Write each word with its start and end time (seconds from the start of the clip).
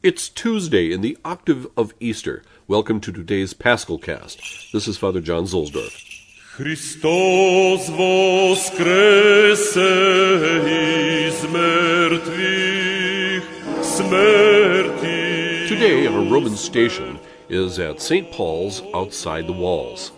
It's 0.00 0.28
Tuesday 0.28 0.92
in 0.92 1.00
the 1.00 1.18
octave 1.24 1.66
of 1.76 1.92
Easter. 1.98 2.44
Welcome 2.68 3.00
to 3.00 3.10
today's 3.10 3.52
Paschal 3.52 3.98
Cast. 3.98 4.38
This 4.72 4.86
is 4.86 4.96
Father 4.96 5.20
John 5.20 5.42
Zuhlsdorf. 5.42 5.90
Christos 6.52 7.90
voskrese 7.90 9.76
is 9.76 11.34
smerti. 11.34 13.40
Today, 15.66 16.06
our 16.06 16.30
Roman 16.30 16.56
station 16.56 17.18
is 17.48 17.80
at 17.80 18.00
St. 18.00 18.30
Paul's 18.30 18.82
outside 18.94 19.48
the 19.48 19.52
walls. 19.52 20.12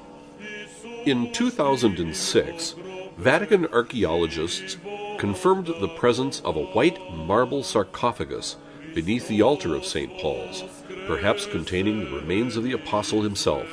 In 1.07 1.33
2006, 1.33 2.75
Vatican 3.17 3.65
archaeologists 3.69 4.77
confirmed 5.17 5.69
the 5.69 5.89
presence 5.97 6.41
of 6.41 6.57
a 6.57 6.67
white 6.67 6.99
marble 7.15 7.63
sarcophagus 7.63 8.57
beneath 8.95 9.29
the 9.29 9.43
altar 9.43 9.75
of 9.75 9.85
St. 9.85 10.17
Paul's, 10.19 10.65
perhaps 11.07 11.47
containing 11.47 12.01
the 12.01 12.11
remains 12.11 12.57
of 12.57 12.65
the 12.65 12.73
apostle 12.73 13.23
himself. 13.23 13.69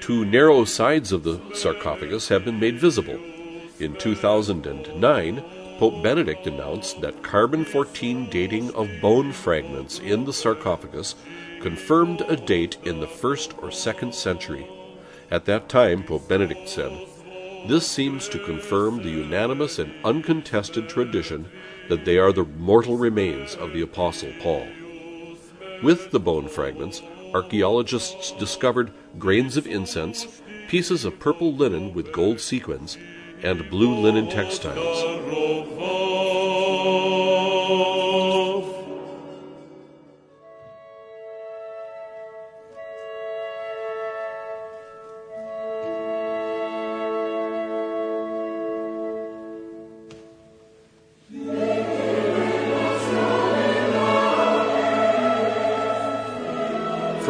Two 0.00 0.24
narrow 0.24 0.64
sides 0.64 1.12
of 1.12 1.24
the 1.24 1.40
sarcophagus 1.54 2.28
have 2.28 2.44
been 2.44 2.58
made 2.58 2.78
visible. 2.78 3.18
In 3.78 3.96
2009, 3.96 5.44
Pope 5.78 6.02
Benedict 6.02 6.46
announced 6.46 7.00
that 7.00 7.22
carbon 7.22 7.64
14 7.64 8.28
dating 8.28 8.74
of 8.74 8.88
bone 9.00 9.32
fragments 9.32 9.98
in 9.98 10.24
the 10.24 10.32
sarcophagus 10.32 11.14
confirmed 11.60 12.20
a 12.22 12.36
date 12.36 12.76
in 12.84 13.00
the 13.00 13.06
first 13.06 13.54
or 13.62 13.70
second 13.70 14.14
century. 14.14 14.66
At 15.30 15.44
that 15.46 15.68
time, 15.68 16.02
Pope 16.02 16.28
Benedict 16.28 16.68
said, 16.68 17.06
This 17.66 17.86
seems 17.86 18.28
to 18.28 18.38
confirm 18.38 19.02
the 19.02 19.10
unanimous 19.10 19.78
and 19.78 19.92
uncontested 20.04 20.88
tradition 20.88 21.50
that 21.88 22.04
they 22.04 22.18
are 22.18 22.32
the 22.32 22.44
mortal 22.44 22.96
remains 22.96 23.54
of 23.54 23.72
the 23.72 23.82
Apostle 23.82 24.32
Paul. 24.40 24.66
With 25.82 26.10
the 26.10 26.20
bone 26.20 26.48
fragments, 26.48 27.02
archaeologists 27.34 28.32
discovered 28.32 28.92
grains 29.18 29.56
of 29.56 29.66
incense, 29.66 30.40
pieces 30.68 31.04
of 31.04 31.18
purple 31.18 31.54
linen 31.54 31.92
with 31.94 32.12
gold 32.12 32.40
sequins, 32.40 32.96
and 33.42 33.70
blue 33.70 33.94
linen 33.94 34.28
textiles. 34.28 35.99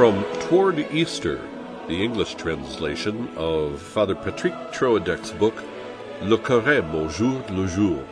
From 0.01 0.25
Toward 0.49 0.79
Easter, 0.91 1.39
the 1.87 2.03
English 2.03 2.37
translation 2.37 3.29
of 3.37 3.83
Father 3.83 4.15
Patrick 4.15 4.55
Troadec's 4.73 5.31
book, 5.33 5.63
Le 6.23 6.39
Carême 6.39 6.95
au 6.95 7.07
jour 7.07 7.45
le 7.51 7.67
jour. 7.67 8.03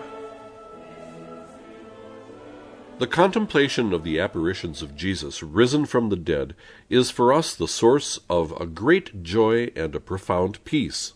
The 2.99 3.07
contemplation 3.07 3.95
of 3.95 4.05
the 4.05 4.21
apparitions 4.21 4.83
of 4.83 4.97
Jesus 4.97 5.43
risen 5.43 5.87
from 5.87 6.11
the 6.11 6.17
dead 6.17 6.55
is 6.91 7.11
for 7.11 7.33
us 7.33 7.55
the 7.55 7.67
source 7.67 8.21
of 8.29 8.53
a 8.61 8.67
great 8.67 9.23
joy 9.23 9.71
and 9.75 9.95
a 9.95 10.01
profound 10.01 10.63
peace. 10.67 11.15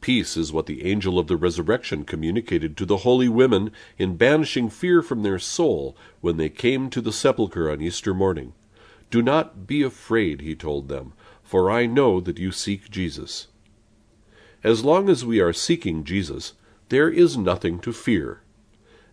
Peace 0.00 0.36
is 0.36 0.52
what 0.52 0.66
the 0.66 0.86
angel 0.86 1.20
of 1.20 1.28
the 1.28 1.36
resurrection 1.36 2.04
communicated 2.04 2.76
to 2.76 2.84
the 2.84 3.04
holy 3.06 3.28
women 3.28 3.70
in 3.96 4.16
banishing 4.16 4.68
fear 4.68 5.02
from 5.02 5.22
their 5.22 5.38
soul 5.38 5.96
when 6.20 6.36
they 6.36 6.48
came 6.48 6.90
to 6.90 7.00
the 7.00 7.12
sepulchre 7.12 7.70
on 7.70 7.80
Easter 7.80 8.12
morning. 8.12 8.54
Do 9.10 9.22
not 9.22 9.66
be 9.66 9.82
afraid, 9.82 10.42
he 10.42 10.54
told 10.54 10.88
them, 10.88 11.14
for 11.42 11.70
I 11.70 11.86
know 11.86 12.20
that 12.20 12.38
you 12.38 12.52
seek 12.52 12.90
Jesus. 12.90 13.46
As 14.62 14.84
long 14.84 15.08
as 15.08 15.24
we 15.24 15.40
are 15.40 15.52
seeking 15.52 16.04
Jesus, 16.04 16.52
there 16.90 17.08
is 17.08 17.36
nothing 17.36 17.78
to 17.80 17.92
fear. 17.92 18.42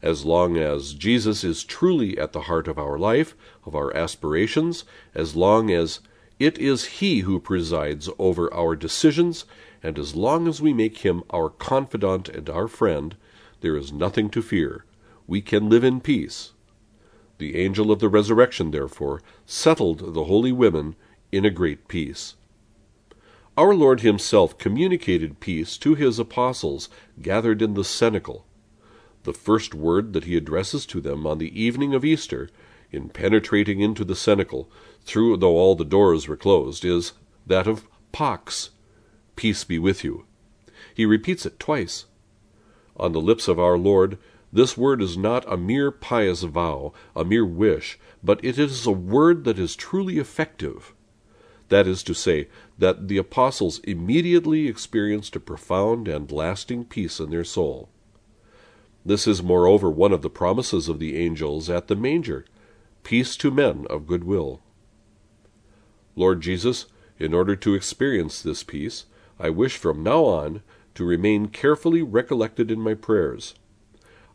As 0.02 0.26
long 0.26 0.58
as 0.58 0.94
Jesus 0.94 1.44
is 1.44 1.64
truly 1.64 2.18
at 2.18 2.34
the 2.34 2.42
heart 2.42 2.68
of 2.68 2.78
our 2.78 2.98
life, 2.98 3.36
of 3.66 3.76
our 3.76 3.96
aspirations, 3.96 4.84
as 5.14 5.36
long 5.36 5.72
as 5.72 6.02
it 6.40 6.58
is 6.58 7.00
He 7.00 7.20
who 7.20 7.40
presides 7.40 8.10
over 8.20 8.54
our 8.54 8.76
decisions, 8.76 9.46
and 9.82 9.98
as 9.98 10.16
long 10.16 10.48
as 10.48 10.62
we 10.62 10.74
make 10.74 11.00
Him 11.00 11.24
our 11.30 11.50
confidant 11.50 12.28
and 12.28 12.50
our 12.50 12.68
friend, 12.68 13.16
there 13.62 13.78
is 13.78 13.94
nothing 13.94 14.30
to 14.32 14.42
fear. 14.42 14.84
We 15.26 15.42
can 15.42 15.70
live 15.70 15.84
in 15.84 16.02
peace. 16.02 16.52
The 17.38 17.58
angel 17.58 17.92
of 17.92 18.00
the 18.00 18.10
resurrection, 18.10 18.72
therefore, 18.72 19.22
settled 19.46 20.14
the 20.14 20.24
holy 20.26 20.52
women 20.52 20.96
in 21.32 21.44
a 21.44 21.50
great 21.50 21.88
peace. 21.88 22.36
Our 23.58 23.74
Lord 23.74 24.02
Himself 24.02 24.58
communicated 24.58 25.40
peace 25.40 25.78
to 25.78 25.96
His 25.96 26.20
apostles 26.20 26.90
gathered 27.22 27.62
in 27.62 27.74
the 27.74 27.84
cenacle. 27.84 28.46
The 29.24 29.34
first 29.34 29.74
word 29.74 30.14
that 30.14 30.26
He 30.26 30.38
addresses 30.38 30.86
to 30.88 31.02
them 31.02 31.26
on 31.26 31.38
the 31.38 31.60
evening 31.60 31.94
of 31.94 32.06
Easter, 32.06 32.50
in 32.92 33.10
penetrating 33.10 33.82
into 33.82 34.06
the 34.06 34.16
cenacle, 34.16 34.70
through 35.04 35.38
though 35.38 35.58
all 35.58 35.76
the 35.76 35.84
doors 35.86 36.28
were 36.28 36.38
closed, 36.38 36.86
is 36.86 37.14
that 37.46 37.68
of 37.68 37.88
Pax, 38.12 38.70
peace 39.36 39.64
be 39.64 39.78
with 39.78 40.04
you. 40.04 40.26
He 40.94 41.06
repeats 41.06 41.46
it 41.46 41.60
twice. 41.60 42.06
On 42.98 43.12
the 43.12 43.20
lips 43.20 43.48
of 43.50 43.60
our 43.60 43.78
Lord, 43.78 44.18
this 44.56 44.78
word 44.78 45.02
is 45.02 45.18
not 45.18 45.44
a 45.52 45.58
mere 45.58 45.92
pious 45.92 46.44
vow, 46.44 46.94
a 47.14 47.26
mere 47.26 47.46
wish, 47.46 48.00
but 48.24 48.40
it 48.42 48.58
is 48.58 48.86
a 48.86 48.92
word 48.92 49.44
that 49.44 49.60
is 49.60 49.76
truly 49.76 50.18
effective. 50.18 50.94
That 51.68 51.88
is 51.88 52.02
to 52.04 52.14
say, 52.14 52.48
that 52.78 53.10
the 53.10 53.18
apostles 53.18 53.80
immediately 53.80 54.70
experienced 54.70 55.36
a 55.36 55.42
profound 55.42 56.08
and 56.08 56.32
lasting 56.32 56.86
peace 56.86 57.20
in 57.20 57.32
their 57.32 57.44
soul. 57.44 57.90
This 59.06 59.28
is 59.28 59.44
moreover 59.44 59.90
one 59.90 60.14
of 60.14 60.22
the 60.22 60.30
promises 60.30 60.88
of 60.88 61.00
the 61.00 61.18
angels 61.18 61.70
at 61.70 61.90
the 61.90 61.96
manger 61.96 62.46
peace 63.04 63.36
to 63.36 63.52
men 63.52 63.86
of 63.90 64.08
good 64.08 64.24
will. 64.24 64.62
Lord 66.16 66.40
Jesus, 66.40 66.86
in 67.20 67.34
order 67.34 67.58
to 67.58 67.74
experience 67.74 68.42
this 68.42 68.64
peace, 68.64 69.06
I 69.38 69.50
wish 69.50 69.76
from 69.76 70.02
now 70.02 70.24
on 70.24 70.62
to 70.94 71.04
remain 71.04 71.50
carefully 71.50 72.02
recollected 72.02 72.72
in 72.72 72.80
my 72.80 72.94
prayers. 72.94 73.54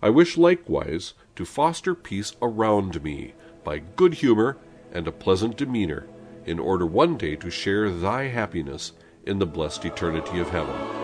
I 0.02 0.08
wish 0.10 0.38
likewise 0.38 1.14
to 1.36 1.44
foster 1.44 1.94
peace 1.94 2.34
around 2.40 3.02
me 3.02 3.34
by 3.64 3.78
good 3.78 4.14
humor 4.14 4.56
and 4.92 5.06
a 5.06 5.12
pleasant 5.12 5.56
demeanor, 5.56 6.06
in 6.46 6.58
order 6.58 6.86
one 6.86 7.16
day 7.16 7.36
to 7.36 7.50
share 7.50 7.90
thy 7.90 8.28
happiness 8.28 8.92
in 9.26 9.38
the 9.38 9.46
blessed 9.46 9.84
eternity 9.84 10.40
of 10.40 10.48
heaven. 10.48 10.99